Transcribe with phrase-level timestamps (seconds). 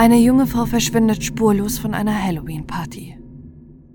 [0.00, 3.18] Eine junge Frau verschwindet spurlos von einer Halloween-Party.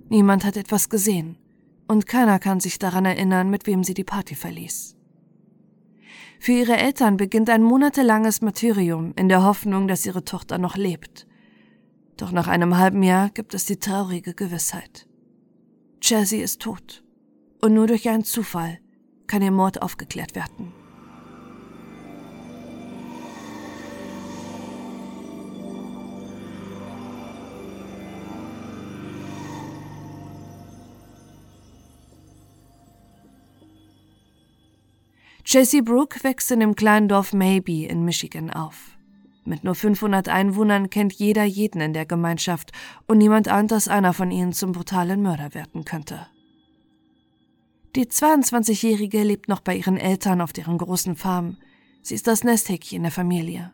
[0.10, 1.40] Niemand hat etwas gesehen
[1.88, 4.96] und keiner kann sich daran erinnern, mit wem sie die Party verließ.
[6.40, 11.26] Für ihre Eltern beginnt ein monatelanges Martyrium in der Hoffnung, dass ihre Tochter noch lebt.
[12.17, 15.08] Doch nach einem halben Jahr gibt es die traurige Gewissheit.
[16.02, 17.03] Chelsea ist tot
[17.63, 18.77] und nur durch einen Zufall
[19.26, 20.72] kann ihr Mord aufgeklärt werden.
[35.48, 38.98] Jessie Brooke wächst in dem kleinen Dorf Maybe in Michigan auf.
[39.44, 42.72] Mit nur 500 Einwohnern kennt jeder jeden in der Gemeinschaft
[43.05, 46.26] und niemand ahnt, dass einer von ihnen zum brutalen Mörder werden könnte.
[47.95, 51.58] Die 22-Jährige lebt noch bei ihren Eltern auf deren großen Farm.
[52.02, 53.72] Sie ist das Nesthäkchen der Familie.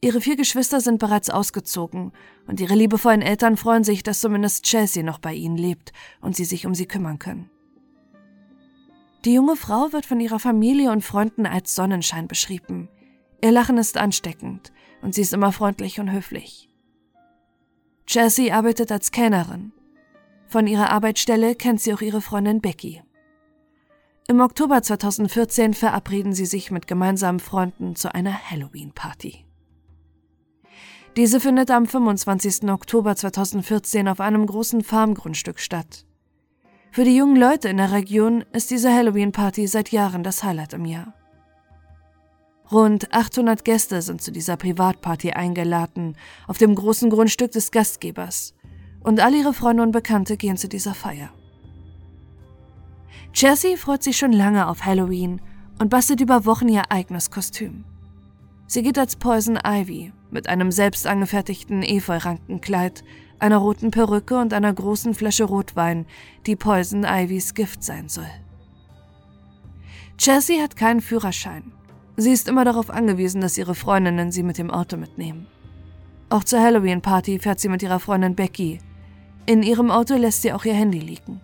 [0.00, 2.12] Ihre vier Geschwister sind bereits ausgezogen
[2.46, 6.46] und ihre liebevollen Eltern freuen sich, dass zumindest Chelsea noch bei ihnen lebt und sie
[6.46, 7.50] sich um sie kümmern können.
[9.24, 12.88] Die junge Frau wird von ihrer Familie und Freunden als Sonnenschein beschrieben.
[13.40, 16.68] Ihr Lachen ist ansteckend und sie ist immer freundlich und höflich.
[18.08, 19.72] Jessie arbeitet als Kellnerin.
[20.48, 23.02] Von ihrer Arbeitsstelle kennt sie auch ihre Freundin Becky.
[24.28, 29.44] Im Oktober 2014 verabreden sie sich mit gemeinsamen Freunden zu einer Halloween-Party.
[31.16, 32.70] Diese findet am 25.
[32.70, 36.06] Oktober 2014 auf einem großen Farmgrundstück statt.
[36.94, 40.84] Für die jungen Leute in der Region ist diese Halloween-Party seit Jahren das Highlight im
[40.84, 41.14] Jahr.
[42.70, 48.52] Rund 800 Gäste sind zu dieser Privatparty eingeladen, auf dem großen Grundstück des Gastgebers,
[49.02, 51.30] und all ihre Freunde und Bekannte gehen zu dieser Feier.
[53.34, 55.40] Jessie freut sich schon lange auf Halloween
[55.78, 57.86] und bastelt über Wochen ihr eigenes Kostüm.
[58.66, 63.02] Sie geht als Poison Ivy mit einem selbst angefertigten Efeu-Rankenkleid,
[63.42, 66.06] einer roten Perücke und einer großen Flasche Rotwein,
[66.46, 68.30] die Poison Ivys Gift sein soll.
[70.18, 71.72] Jessie hat keinen Führerschein.
[72.16, 75.48] Sie ist immer darauf angewiesen, dass ihre Freundinnen sie mit dem Auto mitnehmen.
[76.30, 78.78] Auch zur Halloween-Party fährt sie mit ihrer Freundin Becky.
[79.44, 81.40] In ihrem Auto lässt sie auch ihr Handy liegen.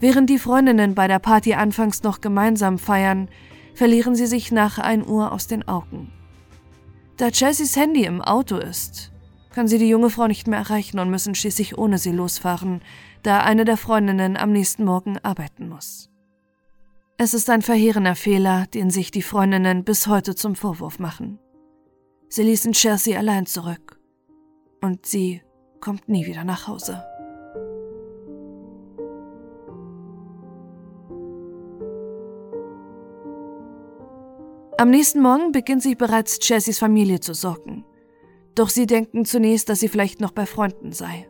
[0.00, 3.28] Während die Freundinnen bei der Party anfangs noch gemeinsam feiern,
[3.74, 6.12] verlieren sie sich nach 1 Uhr aus den Augen.
[7.16, 9.13] Da Chessies Handy im Auto ist,
[9.54, 12.82] kann sie die junge Frau nicht mehr erreichen und müssen schließlich ohne sie losfahren,
[13.22, 16.10] da eine der Freundinnen am nächsten Morgen arbeiten muss.
[17.18, 21.38] Es ist ein verheerender Fehler, den sich die Freundinnen bis heute zum Vorwurf machen.
[22.28, 24.00] Sie ließen Chelsea allein zurück.
[24.82, 25.40] Und sie
[25.80, 27.04] kommt nie wieder nach Hause.
[34.76, 37.84] Am nächsten Morgen beginnt sich bereits Chessies Familie zu sorgen.
[38.54, 41.28] Doch sie denken zunächst, dass sie vielleicht noch bei Freunden sei.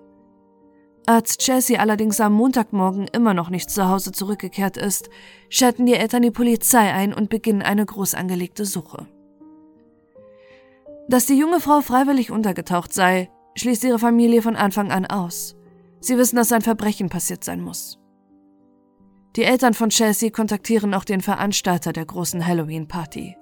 [1.07, 5.11] Als Jessie allerdings am Montagmorgen immer noch nicht zu Hause zurückgekehrt ist,
[5.51, 9.07] schalten die Eltern die Polizei ein und beginnen eine groß angelegte Suche.
[11.09, 15.57] Dass die junge Frau freiwillig untergetaucht sei, schließt ihre Familie von Anfang an aus.
[16.01, 17.99] Sie wissen, dass ein Verbrechen passiert sein muss.
[19.37, 23.37] Die Eltern von Chelsea kontaktieren auch den Veranstalter der großen Halloween-Party.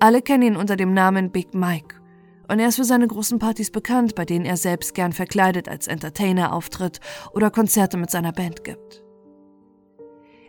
[0.00, 1.96] Alle kennen ihn unter dem Namen Big Mike
[2.48, 5.86] und er ist für seine großen Partys bekannt, bei denen er selbst gern verkleidet als
[5.86, 7.00] Entertainer auftritt
[7.32, 9.02] oder Konzerte mit seiner Band gibt.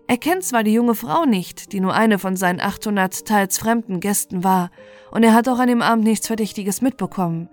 [0.07, 3.99] Er kennt zwar die junge Frau nicht, die nur eine von seinen 800 teils fremden
[3.99, 4.71] Gästen war,
[5.11, 7.49] und er hat auch an dem Abend nichts Verdächtiges mitbekommen,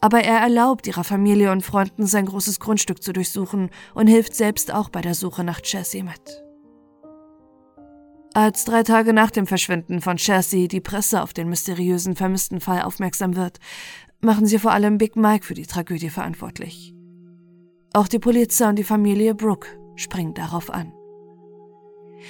[0.00, 4.72] aber er erlaubt ihrer Familie und Freunden sein großes Grundstück zu durchsuchen und hilft selbst
[4.74, 6.45] auch bei der Suche nach Jessie mit.
[8.36, 12.82] Als drei Tage nach dem Verschwinden von Chelsea die Presse auf den mysteriösen vermissten Fall
[12.82, 13.60] aufmerksam wird,
[14.20, 16.94] machen sie vor allem Big Mike für die Tragödie verantwortlich.
[17.94, 20.92] Auch die Polizei und die Familie Brooke springen darauf an.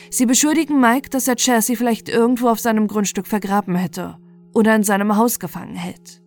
[0.08, 4.16] Sie beschuldigen Mike, dass er Chelsea vielleicht irgendwo auf seinem Grundstück vergraben hätte
[4.54, 6.22] oder in seinem Haus gefangen hält.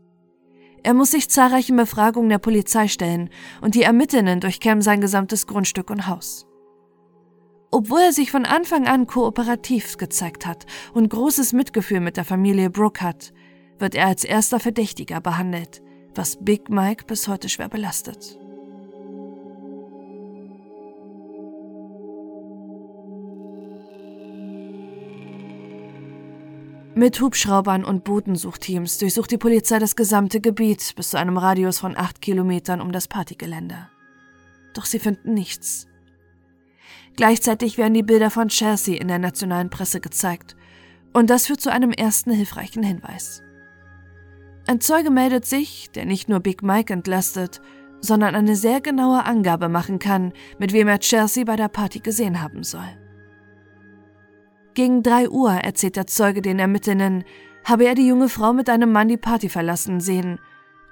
[0.83, 3.29] Er muss sich zahlreichen Befragungen der Polizei stellen
[3.61, 6.48] und die Ermittlerinnen durchkämmen sein gesamtes Grundstück und Haus.
[7.71, 12.69] Obwohl er sich von Anfang an kooperativ gezeigt hat und großes Mitgefühl mit der Familie
[12.69, 13.31] Brooke hat,
[13.77, 15.81] wird er als erster Verdächtiger behandelt,
[16.15, 18.39] was Big Mike bis heute schwer belastet.
[26.95, 31.95] Mit Hubschraubern und Bodensuchteams durchsucht die Polizei das gesamte Gebiet bis zu einem Radius von
[31.95, 33.87] acht Kilometern um das Partygelände.
[34.73, 35.88] Doch sie finden nichts.
[37.15, 40.55] Gleichzeitig werden die Bilder von Chelsea in der nationalen Presse gezeigt.
[41.13, 43.43] Und das führt zu einem ersten hilfreichen Hinweis.
[44.67, 47.61] Ein Zeuge meldet sich, der nicht nur Big Mike entlastet,
[48.01, 52.41] sondern eine sehr genaue Angabe machen kann, mit wem er Chelsea bei der Party gesehen
[52.41, 52.87] haben soll.
[54.75, 57.23] Gegen drei Uhr erzählt der Zeuge den Ermittlern,
[57.65, 60.39] habe er die junge Frau mit einem Mann die Party verlassen sehen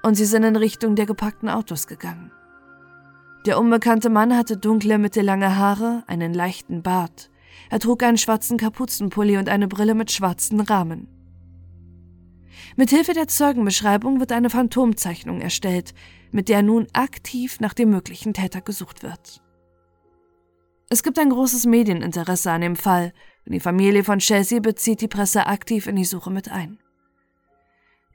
[0.02, 2.30] und sie sind in Richtung der gepackten Autos gegangen.
[3.48, 7.30] Der unbekannte Mann hatte dunkle, mittellange Haare, einen leichten Bart.
[7.70, 11.08] Er trug einen schwarzen Kapuzenpulli und eine Brille mit schwarzen Rahmen.
[12.76, 15.94] Mithilfe der Zeugenbeschreibung wird eine Phantomzeichnung erstellt,
[16.30, 19.42] mit der nun aktiv nach dem möglichen Täter gesucht wird.
[20.90, 23.14] Es gibt ein großes Medieninteresse an dem Fall
[23.46, 26.80] und die Familie von Chelsea bezieht die Presse aktiv in die Suche mit ein.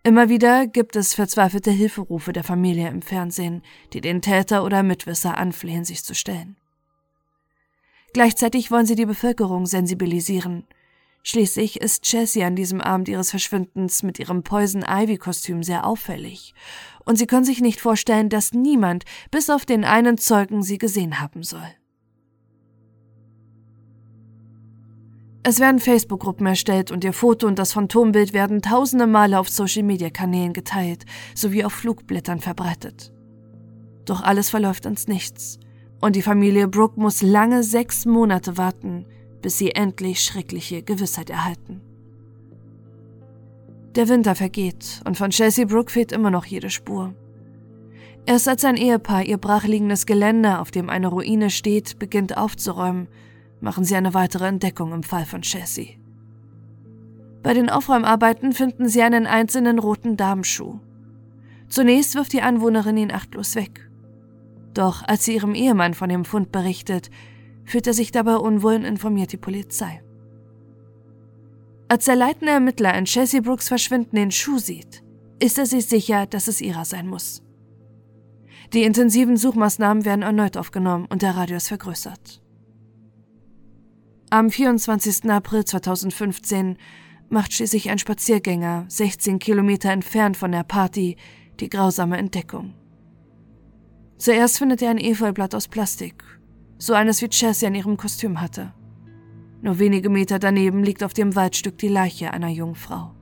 [0.06, 3.62] Immer wieder gibt es verzweifelte Hilferufe der Familie im Fernsehen,
[3.94, 6.58] die den Täter oder Mitwisser anflehen, sich zu stellen.
[8.12, 10.68] Gleichzeitig wollen sie die Bevölkerung sensibilisieren.
[11.24, 16.54] Schließlich ist Jessie an diesem Abend ihres Verschwindens mit ihrem Poison Ivy Kostüm sehr auffällig,
[17.06, 21.22] und sie können sich nicht vorstellen, dass niemand, bis auf den einen Zeugen, sie gesehen
[21.22, 21.74] haben soll.
[25.46, 30.54] Es werden Facebook-Gruppen erstellt und ihr Foto und das Phantombild werden tausende Male auf Social-Media-Kanälen
[30.54, 31.04] geteilt
[31.36, 33.12] sowie auf Flugblättern verbreitet.
[34.06, 35.60] Doch alles verläuft ins Nichts
[36.00, 39.06] und die Familie Brooke muss lange sechs Monate warten,
[39.42, 41.82] bis sie endlich schreckliche Gewissheit erhalten.
[43.96, 47.14] Der Winter vergeht und von Chelsea Brooke fehlt immer noch jede Spur.
[48.26, 53.10] Erst als ein Ehepaar ihr brachliegendes Gelände, auf dem eine Ruine steht, beginnt aufzuräumen,
[53.64, 55.98] machen sie eine weitere Entdeckung im Fall von Chassis.
[57.42, 60.80] Bei den Aufräumarbeiten finden sie einen einzelnen roten Damenschuh.
[61.70, 63.90] Zunächst wirft die Anwohnerin ihn achtlos weg.
[64.74, 67.10] Doch als sie ihrem Ehemann von dem Fund berichtet,
[67.64, 70.04] fühlt er sich dabei unwohl und informiert die Polizei.
[71.88, 75.04] Als der leitende Ermittler in Chassie Brooks Verschwinden den Schuh sieht,
[75.40, 77.44] ist er sich sicher, dass es ihrer sein muss.
[78.74, 82.43] Die intensiven Suchmaßnahmen werden erneut aufgenommen und der Radius vergrößert.
[84.34, 85.30] Am 24.
[85.30, 86.80] April 2015
[87.30, 91.18] macht schließlich ein Spaziergänger, 16 Kilometer entfernt von der Party,
[91.60, 92.74] die grausame Entdeckung.
[94.18, 96.24] Zuerst findet er ein Efeublatt aus Plastik,
[96.80, 98.74] so eines wie Chelsea in ihrem Kostüm hatte.
[99.62, 103.14] Nur wenige Meter daneben liegt auf dem Waldstück die Leiche einer jungen Frau.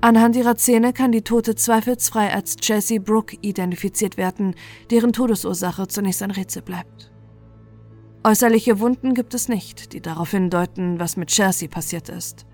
[0.00, 4.54] Anhand ihrer Zähne kann die Tote zweifelsfrei als Jessie Brooke identifiziert werden,
[4.90, 7.10] deren Todesursache zunächst ein Rätsel bleibt.
[8.22, 12.46] Äußerliche Wunden gibt es nicht, die darauf hindeuten, was mit Jessie passiert ist.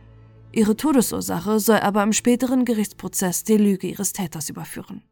[0.53, 5.03] Ihre Todesursache soll aber im späteren Gerichtsprozess die Lüge ihres Täters überführen.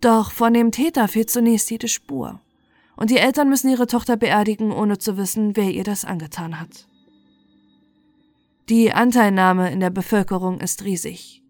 [0.00, 2.40] Doch von dem Täter fehlt zunächst jede Spur,
[2.96, 6.88] und die Eltern müssen ihre Tochter beerdigen, ohne zu wissen, wer ihr das angetan hat.
[8.68, 11.42] Die Anteilnahme in der Bevölkerung ist riesig.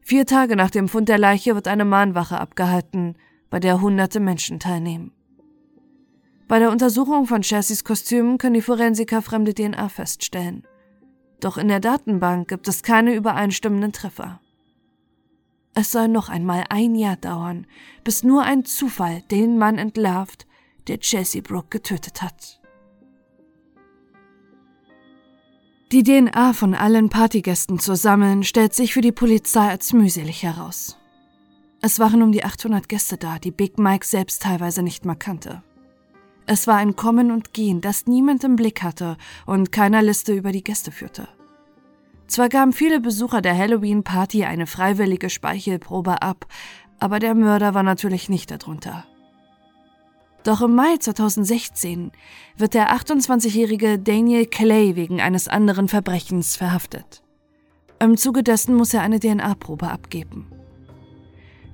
[0.00, 3.14] Vier Tage nach dem Fund der Leiche wird eine Mahnwache abgehalten,
[3.50, 5.12] bei der hunderte Menschen teilnehmen.
[6.48, 10.66] Bei der Untersuchung von Chassis Kostümen können die Forensiker fremde DNA feststellen.
[11.38, 14.40] Doch in der Datenbank gibt es keine übereinstimmenden Treffer.
[15.74, 17.64] Es soll noch einmal ein Jahr dauern,
[18.02, 20.48] bis nur ein Zufall den Mann entlarvt,
[20.88, 22.59] der Jessie Brooke getötet hat.
[25.92, 30.96] Die DNA von allen Partygästen zu sammeln, stellt sich für die Polizei als mühselig heraus.
[31.80, 35.64] Es waren um die 800 Gäste da, die Big Mike selbst teilweise nicht mal kannte.
[36.46, 39.16] Es war ein Kommen und Gehen, das niemand im Blick hatte
[39.46, 41.26] und keiner Liste über die Gäste führte.
[42.28, 46.46] Zwar gaben viele Besucher der Halloween-Party eine freiwillige Speichelprobe ab,
[47.00, 49.06] aber der Mörder war natürlich nicht darunter.
[50.44, 52.12] Doch im Mai 2016
[52.56, 57.22] wird der 28-jährige Daniel Clay wegen eines anderen Verbrechens verhaftet.
[57.98, 60.50] Im Zuge dessen muss er eine DNA-Probe abgeben.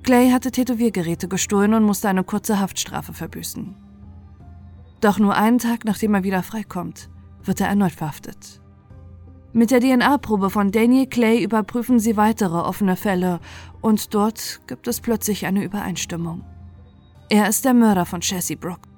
[0.03, 3.77] Clay hatte Tätowiergeräte gestohlen und musste eine kurze Haftstrafe verbüßen.
[5.01, 7.09] Doch nur einen Tag nachdem er wieder freikommt,
[7.45, 8.61] wird er erneut verhaftet.
[9.53, 13.39] Mit der DNA-Probe von Daniel Clay überprüfen sie weitere offene Fälle
[13.81, 16.45] und dort gibt es plötzlich eine Übereinstimmung.
[17.29, 18.89] Er ist der Mörder von Chassie Brooke.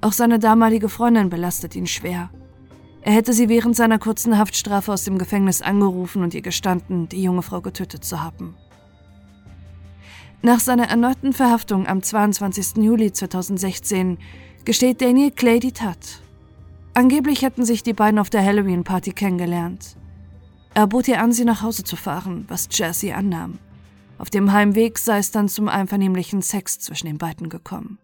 [0.00, 2.30] Auch seine damalige Freundin belastet ihn schwer.
[3.02, 7.22] Er hätte sie während seiner kurzen Haftstrafe aus dem Gefängnis angerufen und ihr gestanden, die
[7.22, 8.56] junge Frau getötet zu haben.
[10.42, 12.82] Nach seiner erneuten Verhaftung am 22.
[12.82, 14.18] Juli 2016
[14.64, 16.20] gesteht Daniel Clay die Tat.
[16.94, 19.96] Angeblich hätten sich die beiden auf der Halloween-Party kennengelernt.
[20.74, 23.60] Er bot ihr an, sie nach Hause zu fahren, was Jessie annahm.
[24.18, 27.98] Auf dem Heimweg sei es dann zum einvernehmlichen Sex zwischen den beiden gekommen.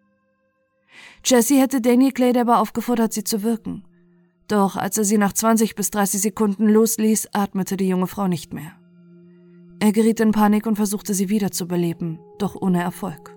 [1.24, 3.84] Jesse hätte Danny Clay dabei aufgefordert, sie zu wirken.
[4.48, 8.54] Doch als er sie nach 20 bis 30 Sekunden losließ, atmete die junge Frau nicht
[8.54, 8.72] mehr.
[9.80, 13.36] Er geriet in Panik und versuchte sie wiederzubeleben, doch ohne Erfolg.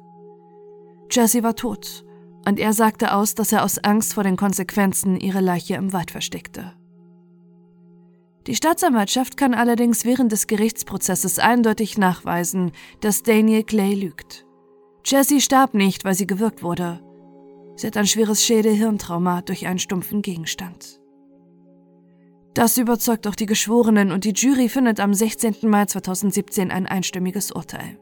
[1.12, 2.06] Jesse war tot,
[2.48, 6.10] und er sagte aus, dass er aus Angst vor den Konsequenzen ihre Leiche im Wald
[6.10, 6.74] versteckte.
[8.48, 14.46] Die Staatsanwaltschaft kann allerdings während des Gerichtsprozesses eindeutig nachweisen, dass Daniel Clay lügt.
[15.06, 17.02] Jessie starb nicht, weil sie gewürgt wurde.
[17.76, 21.00] Sie hat ein schweres Schädel-Hirntrauma durch einen stumpfen Gegenstand.
[22.54, 25.58] Das überzeugt auch die Geschworenen und die Jury findet am 16.
[25.64, 27.98] Mai 2017 ein einstimmiges Urteil.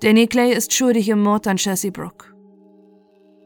[0.00, 2.35] Danny Clay ist schuldig im Mord an Chelsea Brooke.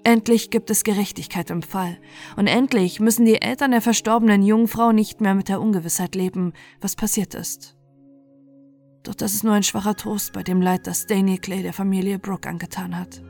[0.02, 1.98] Endlich gibt es Gerechtigkeit im Fall.
[2.36, 6.52] Und endlich müssen die Eltern der verstorbenen jungen Frau nicht mehr mit der Ungewissheit leben,
[6.80, 7.76] was passiert ist.
[9.02, 12.18] Doch das ist nur ein schwacher Trost bei dem Leid, das Danny Clay der Familie
[12.18, 13.22] Brooke angetan hat.